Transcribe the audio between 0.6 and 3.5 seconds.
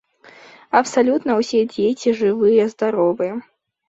Абсалютна ўсе дзеці жывыя-здаровыя.